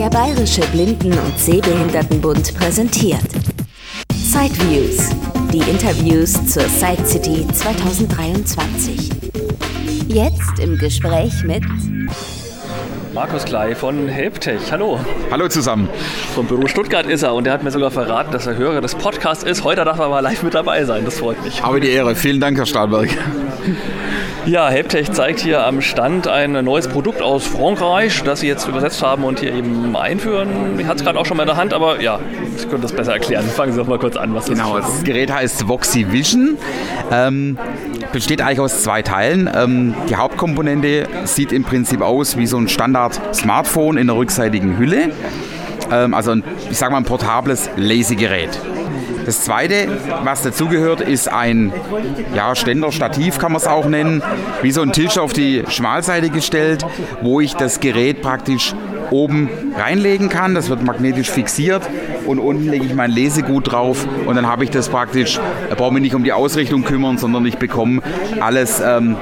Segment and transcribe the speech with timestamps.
[0.00, 3.20] Der Bayerische Blinden- und Sehbehindertenbund präsentiert
[4.14, 5.10] Sideviews,
[5.52, 9.10] die Interviews zur Side City 2023.
[10.08, 11.64] Jetzt im Gespräch mit
[13.12, 14.70] Markus Klei von Helptech.
[14.70, 15.00] Hallo.
[15.32, 15.88] Hallo zusammen.
[16.34, 18.94] Vom Büro Stuttgart ist er und er hat mir sogar verraten, dass er Hörer des
[18.94, 19.64] Podcasts ist.
[19.64, 21.04] Heute darf er mal live mit dabei sein.
[21.04, 21.60] Das freut mich.
[21.60, 22.14] Habe die Ehre.
[22.14, 23.08] Vielen Dank, Herr Stahlberg.
[24.46, 29.02] Ja, Helptech zeigt hier am Stand ein neues Produkt aus Frankreich, das Sie jetzt übersetzt
[29.02, 30.78] haben und hier eben einführen.
[30.78, 32.20] Ich hatte es gerade auch schon mal in der Hand, aber ja,
[32.62, 33.44] Sie können das besser erklären.
[33.46, 34.34] Fangen Sie doch mal kurz an.
[34.34, 36.58] Was genau, das, das Gerät heißt Voxy Vision.
[37.10, 37.58] Ähm,
[38.12, 39.50] besteht eigentlich aus zwei Teilen.
[39.54, 45.10] Ähm, die Hauptkomponente sieht im Prinzip aus wie so ein Standard-Smartphone in der rückseitigen Hülle.
[45.90, 48.60] Ähm, also ein, ich sage mal ein portables Lazy-Gerät.
[49.26, 49.86] Das zweite,
[50.24, 51.72] was dazugehört, ist ein
[52.34, 54.22] ja, Ständer, Stativ kann man es auch nennen,
[54.62, 56.86] wie so ein Tisch auf die Schmalseite gestellt,
[57.22, 58.74] wo ich das Gerät praktisch
[59.10, 60.54] oben reinlegen kann.
[60.54, 61.82] Das wird magnetisch fixiert
[62.26, 65.40] und unten lege ich mein Lesegut drauf und dann habe ich das praktisch,
[65.76, 68.02] brauche mich nicht um die Ausrichtung kümmern, sondern ich bekomme
[68.40, 69.16] alles ähm,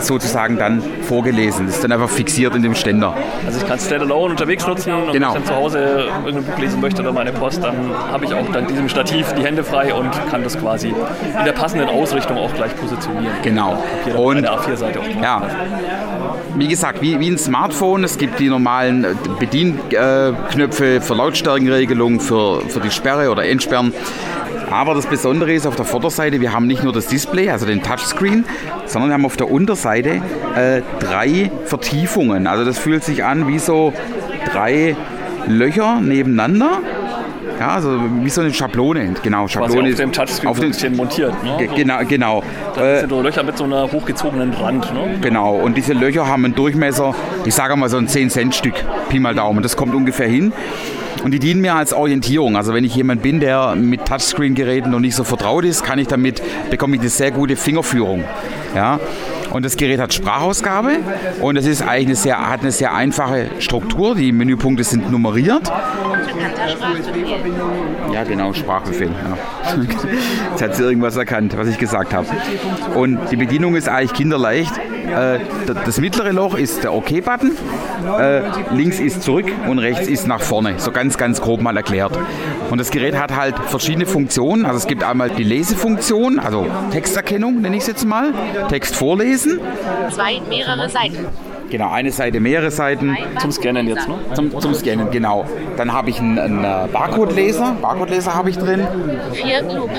[0.00, 1.66] sozusagen dann vorgelesen.
[1.66, 3.14] Das ist dann einfach fixiert in dem Ständer.
[3.46, 5.34] Also ich kann es standalone unterwegs nutzen und genau.
[5.34, 7.76] wenn ich dann zu Hause irgendein Buch lesen möchte oder meine Post, dann
[8.10, 11.52] habe ich auch dann diesem Stativ die Hände frei und kann das quasi in der
[11.52, 13.34] passenden Ausrichtung auch gleich positionieren.
[13.42, 13.82] Genau.
[14.16, 15.22] Und der A4-Seite auch.
[15.22, 15.42] Ja.
[16.56, 22.80] Wie gesagt, wie, wie ein Smartphone, es gibt die normalen Bedienknöpfe für Lautstärkenregelung, für, für
[22.80, 23.92] die Sperre oder Entsperren.
[24.70, 27.82] Aber das Besondere ist auf der Vorderseite, wir haben nicht nur das Display, also den
[27.82, 28.44] Touchscreen,
[28.86, 30.20] sondern wir haben auf der Unterseite
[30.56, 32.46] äh, drei Vertiefungen.
[32.46, 33.92] Also das fühlt sich an wie so
[34.52, 34.96] drei
[35.46, 36.80] Löcher nebeneinander.
[37.64, 39.48] Ja, also wie so eine Schablone, genau.
[39.48, 41.32] Schablone auf dem Touchscreen auf ein montiert.
[41.42, 41.66] Ne?
[41.74, 42.42] Genau, genau.
[42.74, 44.92] Da sind so Löcher mit so einer hochgezogenen Rand.
[44.92, 45.16] Ne?
[45.22, 47.14] Genau, und diese Löcher haben einen Durchmesser,
[47.46, 48.74] ich sage mal so ein 10-Cent-Stück,
[49.08, 49.62] Pi mal Daumen.
[49.62, 50.52] Das kommt ungefähr hin.
[51.22, 52.54] Und die dienen mir als Orientierung.
[52.58, 56.06] Also wenn ich jemand bin, der mit Touchscreen-Geräten noch nicht so vertraut ist, kann ich
[56.06, 58.24] damit, bekomme ich eine sehr gute Fingerführung.
[58.74, 59.00] Ja?
[59.54, 60.96] Und das Gerät hat Sprachausgabe
[61.40, 64.16] und es eine sehr, hat eine sehr einfache Struktur.
[64.16, 65.70] Die Menüpunkte sind nummeriert.
[68.12, 69.10] Ja, genau, Sprachbefehl.
[69.10, 69.74] Ja.
[70.50, 72.26] Jetzt hat sie irgendwas erkannt, was ich gesagt habe.
[72.96, 74.72] Und die Bedienung ist eigentlich kinderleicht.
[74.76, 75.38] Äh,
[75.84, 77.52] das mittlere Loch ist der OK-Button,
[78.18, 78.42] äh,
[78.72, 80.74] links ist zurück und rechts ist nach vorne.
[80.78, 82.18] So ganz, ganz grob mal erklärt.
[82.70, 84.64] Und das Gerät hat halt verschiedene Funktionen.
[84.64, 88.32] Also es gibt einmal die Lesefunktion, also Texterkennung nenne ich es jetzt mal,
[88.68, 89.43] Text vorlesen.
[90.10, 91.26] Zwei, mehrere Seiten.
[91.70, 93.16] Genau, eine Seite, mehrere Seiten.
[93.38, 94.14] Zum Scannen jetzt, ne?
[94.34, 95.44] Zum, zum Scannen, genau.
[95.76, 97.76] Dann habe ich einen, einen äh, Barcode-Leser.
[97.80, 98.86] Barcode-Leser habe ich drin.
[99.32, 99.90] Vier Lupe.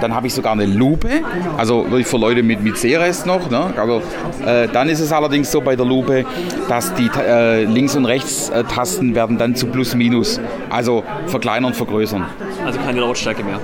[0.00, 1.08] Dann habe ich sogar eine Lupe.
[1.56, 3.50] Also wirklich für Leute mit, mit Sehrest noch.
[3.50, 3.72] Ne?
[3.76, 4.02] Also,
[4.44, 6.24] äh, dann ist es allerdings so bei der Lupe,
[6.68, 10.40] dass die äh, Links- und Rechts-Tasten werden dann zu Plus, Minus.
[10.70, 12.24] Also verkleinern, vergrößern.
[12.64, 13.60] Also keine Lautstärke mehr.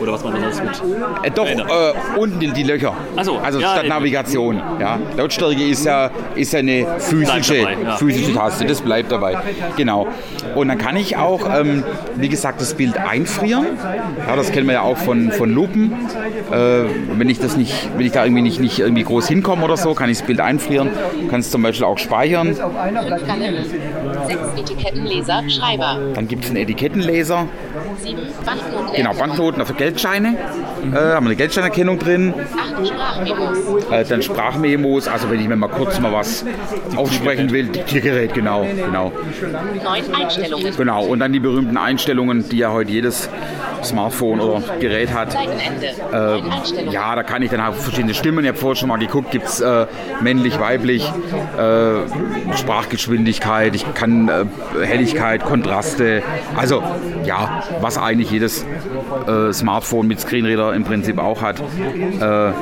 [0.00, 0.96] Oder was man da sonst mit.
[1.22, 2.94] Äh, doch, äh, unten die, die Löcher.
[3.22, 4.60] So, also ja, statt Navigation.
[4.80, 4.98] Ja.
[5.16, 7.96] Lautstärke ist ja, ist ja eine physische, dabei, ja.
[7.96, 8.64] physische Taste.
[8.64, 9.36] Das bleibt dabei.
[9.76, 10.06] Genau.
[10.54, 11.84] Und dann kann ich auch, ähm,
[12.16, 13.66] wie gesagt, das Bild einfrieren.
[14.26, 15.92] Ja, das kennen wir ja auch von, von Lupen.
[16.50, 16.84] Äh,
[17.18, 19.94] wenn ich das nicht, wenn ich da irgendwie nicht, nicht irgendwie groß hinkomme oder so,
[19.94, 20.90] kann ich das Bild einfrieren.
[21.30, 22.54] Kann es zum Beispiel auch speichern.
[22.54, 25.98] Sechs Etikettenleser, Schreiber.
[26.14, 27.48] Dann gibt es einen Etikettenleser.
[28.02, 28.94] Sieben Banknoten.
[28.94, 30.36] Genau, Banknoten, also Geldscheine.
[30.92, 32.34] Äh, haben wir eine Geldscheinerkennung drin.
[32.56, 33.90] Acht Sprachmemos.
[33.90, 36.35] Äh, dann Sprachmemos, also wenn ich mir mal kurz mal was
[36.96, 39.12] aufsprechen will, Diktiergerät, genau, genau.
[39.84, 40.76] Neun Einstellungen.
[40.76, 43.28] Genau, und dann die berühmten Einstellungen, die ja heute jedes
[43.82, 45.34] Smartphone oder Gerät hat.
[45.34, 48.44] Äh, ja, da kann ich dann auch verschiedene Stimmen.
[48.44, 49.86] Ich habe vorher schon mal geguckt, gibt es äh,
[50.20, 51.04] männlich, weiblich,
[51.58, 54.44] äh, Sprachgeschwindigkeit, ich kann äh,
[54.84, 56.22] Helligkeit, Kontraste.
[56.56, 56.82] Also
[57.24, 58.64] ja, was eigentlich jedes
[59.26, 62.52] äh, Smartphone mit Screenreader im Prinzip auch hat, äh,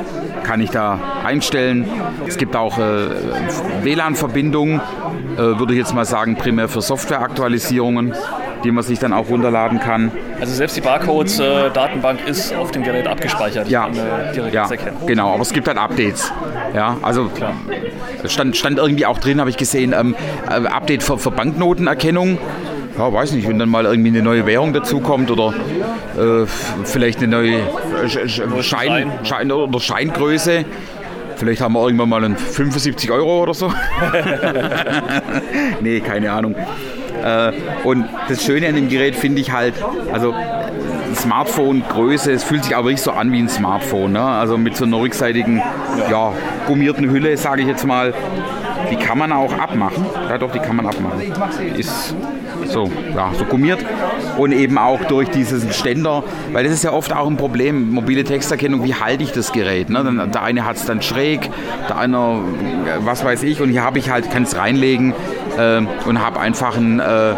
[0.42, 1.88] kann ich da einstellen.
[2.26, 2.78] Es gibt auch
[3.80, 4.80] äh, WLAN-Verbindungen,
[5.36, 8.14] äh, würde ich jetzt mal sagen, primär für Softwareaktualisierungen,
[8.64, 10.10] die man sich dann auch runterladen kann.
[10.40, 13.68] Also selbst die Barcodes-Datenbank ist auf dem Gerät abgespeichert.
[13.68, 14.68] Ja, äh, direkt ja
[15.06, 16.32] genau, aber es gibt halt Updates.
[16.74, 17.30] Ja, also
[18.26, 20.14] stand, stand irgendwie auch drin, habe ich gesehen, ähm,
[20.48, 22.38] äh, Update für, für Banknotenerkennung.
[22.96, 25.52] Ja, weiß nicht, wenn dann mal irgendwie eine neue Währung dazukommt oder
[26.16, 26.46] äh,
[26.84, 27.58] vielleicht eine neue
[28.06, 30.64] Sch- Sch- Schein, Schein oder Scheingröße.
[31.36, 33.72] Vielleicht haben wir irgendwann mal einen 75 Euro oder so.
[35.80, 36.54] nee, keine Ahnung.
[37.22, 37.52] Äh,
[37.84, 39.74] und das Schöne an dem Gerät finde ich halt,
[40.12, 40.34] also
[41.14, 44.12] Smartphone-Größe, es fühlt sich aber nicht so an wie ein Smartphone.
[44.12, 44.22] Ne?
[44.22, 45.62] Also mit so einer rückseitigen,
[46.10, 46.32] ja,
[46.66, 48.14] gummierten Hülle, sage ich jetzt mal.
[48.90, 50.04] Die kann man auch abmachen.
[50.28, 51.20] Ja doch, die kann man abmachen.
[51.76, 52.14] Ist
[52.66, 53.84] so, ja, so gummiert.
[54.36, 58.24] Und eben auch durch diesen Ständer, weil das ist ja oft auch ein Problem, mobile
[58.24, 59.90] Texterkennung, wie halte ich das Gerät?
[59.90, 60.02] Ne?
[60.02, 61.50] Dann, der eine hat es dann schräg,
[61.88, 62.40] der eine,
[63.00, 65.14] was weiß ich, und hier habe ich halt, kann es reinlegen
[65.58, 67.34] äh, und habe einfach ein, äh,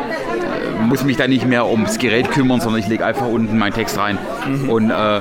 [0.87, 3.99] muss mich dann nicht mehr ums Gerät kümmern, sondern ich lege einfach unten meinen Text
[3.99, 4.69] rein mhm.
[4.69, 5.21] und äh,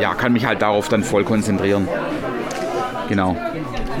[0.00, 1.88] ja, kann mich halt darauf dann voll konzentrieren.
[3.08, 3.36] Genau.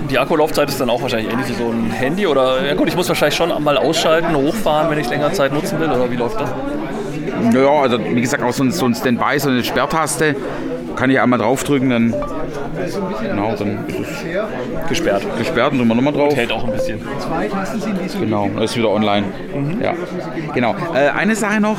[0.08, 2.96] Die Akkulaufzeit ist dann auch wahrscheinlich ähnlich wie so ein Handy oder ja gut, ich
[2.96, 6.40] muss wahrscheinlich schon mal ausschalten, hochfahren, wenn ich länger Zeit nutzen will oder wie läuft
[6.40, 6.50] das?
[7.54, 10.36] Ja, also wie gesagt auch so ein, so ein Standby, so eine Sperrtaste
[10.96, 12.14] kann ich einmal draufdrücken, dann
[13.22, 15.22] genau, dann ist es gesperrt.
[15.38, 16.30] Gesperrt, und drücken wir nochmal drauf.
[16.30, 17.00] Und hält auch ein bisschen.
[18.20, 19.26] Genau, ist wieder online.
[19.54, 19.80] Mhm.
[19.82, 19.94] Ja,
[20.54, 20.74] genau.
[20.94, 21.78] Äh, eine Sache noch,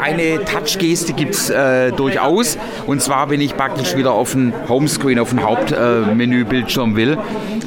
[0.00, 2.58] eine Touch-Geste gibt es äh, durchaus.
[2.86, 7.18] Und zwar, wenn ich praktisch wieder auf den Homescreen, auf den Hauptmenübildschirm äh, will,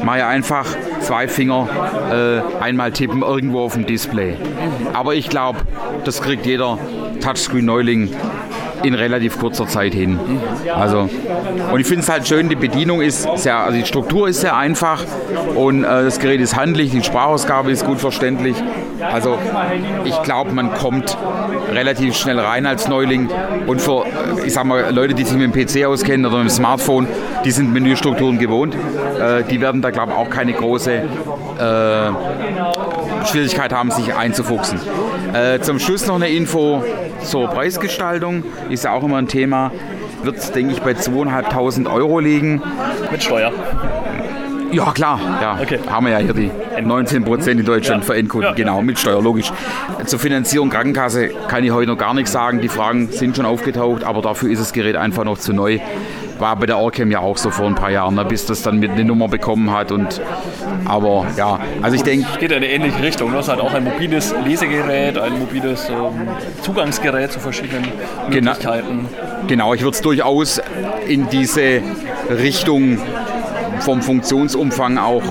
[0.04, 0.66] mache ich einfach
[1.02, 1.68] zwei Finger
[2.12, 4.36] äh, einmal tippen irgendwo auf dem Display.
[4.94, 5.60] Aber ich glaube,
[6.06, 6.78] das kriegt jeder
[7.22, 8.10] Touchscreen-Neuling
[8.84, 10.20] in relativ kurzer Zeit hin.
[10.74, 11.10] Also,
[11.72, 14.56] und ich finde es halt schön, die Bedienung ist sehr, also die Struktur ist sehr
[14.56, 15.04] einfach
[15.56, 18.56] und äh, das Gerät ist handlich, die Sprachausgabe ist gut verständlich.
[19.02, 19.38] Also
[20.06, 21.18] ich glaube, man kommt
[21.72, 23.30] relativ schnell rein als Neuling
[23.68, 24.06] und für,
[24.46, 27.08] ich sag mal, Leute, die sich mit dem PC auskennen oder mit dem Smartphone,
[27.46, 28.76] die sind Menüstrukturen gewohnt.
[28.76, 31.02] Äh, die werden da, glaube ich, auch keine große äh,
[33.26, 34.80] Schwierigkeit haben, sich einzufuchsen.
[35.34, 36.84] Äh, zum Schluss noch eine Info
[37.24, 39.72] zur Preisgestaltung, ist ja auch immer ein Thema.
[40.24, 42.62] Wird, denke ich, bei 2.500 Euro liegen.
[43.12, 43.52] Mit Steuer.
[44.72, 45.20] Ja, klar.
[45.42, 45.58] Ja.
[45.62, 45.80] Okay.
[45.90, 46.52] Haben wir ja hier die
[46.82, 48.08] 19 Prozent in Deutschland ja.
[48.08, 48.50] für Endkunden.
[48.50, 48.56] Ja.
[48.56, 49.52] Genau, mit Steuer, logisch.
[50.06, 52.62] Zur Finanzierung Krankenkasse kann ich heute noch gar nichts sagen.
[52.62, 55.80] Die Fragen sind schon aufgetaucht, aber dafür ist das Gerät einfach noch zu neu.
[56.40, 58.80] War bei der Orcam ja auch so vor ein paar Jahren, ne, bis das dann
[58.80, 59.92] mit eine Nummer bekommen hat.
[59.92, 60.22] Und,
[60.86, 62.28] aber ja, also ich denke.
[62.34, 63.32] Es geht in eine ähnliche Richtung.
[63.34, 66.28] Das ist halt auch ein mobiles Lesegerät, ein mobiles ähm,
[66.62, 67.92] Zugangsgerät zu verschiedenen
[68.30, 69.08] Möglichkeiten.
[69.10, 70.62] Genau, genau ich würde es durchaus
[71.08, 71.82] in diese
[72.30, 73.00] Richtung
[73.80, 75.24] vom Funktionsumfang auch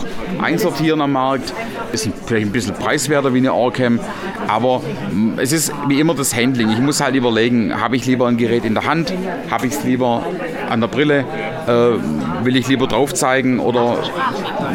[0.42, 1.52] einsortieren am Markt.
[1.92, 3.98] Ist vielleicht ein bisschen preiswerter wie eine Orcam,
[4.46, 6.70] aber mm, es ist wie immer das Handling.
[6.70, 9.12] Ich muss halt überlegen, habe ich lieber ein Gerät in der Hand,
[9.50, 10.24] habe ich es lieber
[10.68, 11.24] an der Brille,
[11.66, 13.98] äh, will ich lieber drauf zeigen oder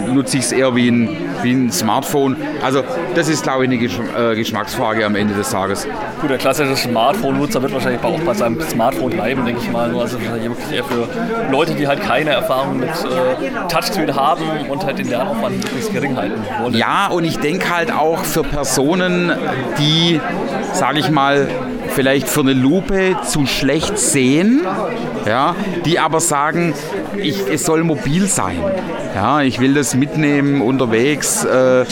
[0.07, 1.09] nutze ich es eher wie ein,
[1.41, 2.37] wie ein Smartphone?
[2.61, 2.83] Also
[3.15, 5.87] das ist, glaube ich, eine Gesch äh, Geschmacksfrage am Ende des Tages.
[6.21, 9.95] Gut, der klassische Smartphone-Nutzer wird wahrscheinlich auch bei seinem Smartphone bleiben, denke ich mal.
[9.97, 11.07] Also wirklich eher für
[11.51, 16.15] Leute, die halt keine Erfahrung mit äh, Touchscreen haben und halt den Lernaufwand möglichst gering
[16.15, 16.73] halten wollen.
[16.73, 19.31] Ja, und ich denke halt auch für Personen,
[19.77, 20.19] die,
[20.73, 21.47] sage ich mal,
[21.93, 24.61] vielleicht für eine Lupe zu schlecht sehen,
[25.25, 25.55] ja,
[25.85, 26.73] die aber sagen,
[27.17, 28.59] ich, es soll mobil sein.
[29.15, 31.85] Ja, ich will das mitnehmen unterwegs äh,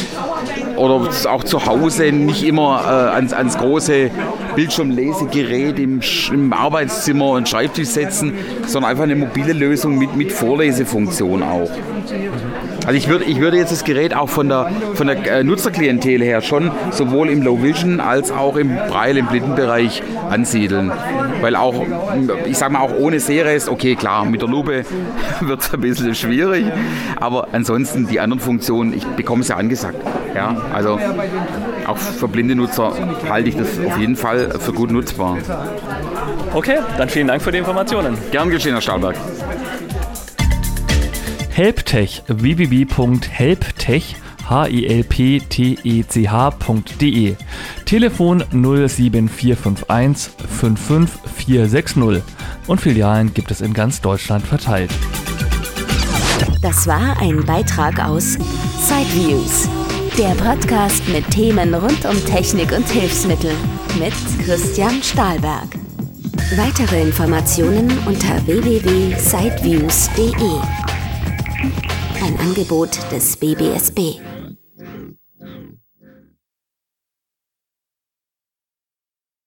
[0.76, 4.10] oder auch zu Hause, nicht immer äh, ans, ans große
[4.56, 6.02] Bildschirmlesegerät im,
[6.32, 8.34] im Arbeitszimmer und Schreibtisch setzen,
[8.68, 11.70] sondern einfach eine mobile Lösung mit, mit Vorlesefunktion auch.
[12.86, 16.22] Also ich würde, ich würde jetzt das Gerät auch von der, von der äh, Nutzerklientel
[16.22, 20.92] her schon sowohl im Low Vision als auch im Braille, im Blindenbereich ansiedeln.
[21.42, 21.86] Weil auch,
[22.46, 24.84] ich sage mal, auch ohne Sehrest, okay, klar, mit der Lupe
[25.42, 26.66] wird es ein bisschen schwierig,
[27.18, 29.98] aber ansonsten die anderen Funktionen, ich bekomme es ja angesagt.
[30.36, 31.00] Ja, also
[31.86, 32.94] auch für blinde Nutzer
[33.30, 34.16] halte ich das auf jeden
[34.50, 35.38] Fall für gut nutzbar.
[36.54, 38.18] Okay, dann vielen Dank für die Informationen.
[38.32, 39.16] Gern geschehen, Herr Stahlberg.
[41.50, 44.16] Helptech www.helptech
[44.50, 45.46] h-i-l-p-t-e-c-h.de
[47.86, 52.24] Telefon 07451 55460
[52.68, 54.92] und Filialen gibt es in ganz Deutschland verteilt.
[56.62, 59.70] Das war ein Beitrag aus Sideviews,
[60.18, 63.52] der Podcast mit Themen rund um Technik und Hilfsmittel
[64.00, 64.14] mit
[64.44, 65.68] Christian Stahlberg.
[66.58, 70.60] Weitere Informationen unter www.sideviews.de.
[72.24, 74.20] Ein Angebot des BBSB.